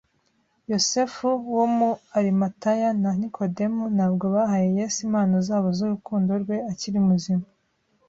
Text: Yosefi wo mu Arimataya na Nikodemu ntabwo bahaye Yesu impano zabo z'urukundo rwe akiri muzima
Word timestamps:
Yosefi 0.71 1.27
wo 1.55 1.65
mu 1.77 1.89
Arimataya 2.17 2.89
na 3.01 3.09
Nikodemu 3.19 3.83
ntabwo 3.95 4.25
bahaye 4.35 4.67
Yesu 4.79 4.97
impano 5.07 5.35
zabo 5.47 5.67
z'urukundo 5.77 6.31
rwe 6.41 6.57
akiri 6.71 6.99
muzima 7.09 7.45